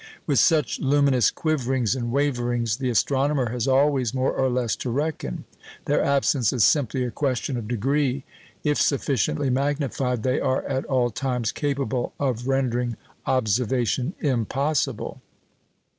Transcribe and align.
With 0.25 0.39
such 0.39 0.79
luminous 0.79 1.29
quiverings 1.29 1.93
and 1.95 2.11
waverings 2.11 2.77
the 2.77 2.89
astronomer 2.89 3.51
has 3.51 3.67
always 3.67 4.15
more 4.15 4.31
or 4.33 4.49
less 4.49 4.75
to 4.77 4.89
reckon; 4.89 5.43
their 5.85 6.03
absence 6.03 6.51
is 6.51 6.63
simply 6.63 7.03
a 7.03 7.11
question 7.11 7.55
of 7.55 7.67
degree; 7.67 8.23
if 8.63 8.81
sufficiently 8.81 9.51
magnified, 9.51 10.23
they 10.23 10.39
are 10.39 10.63
at 10.63 10.85
all 10.85 11.11
times 11.11 11.51
capable 11.51 12.13
of 12.19 12.47
rendering 12.47 12.97
observation 13.27 14.15
impossible. 14.21 15.21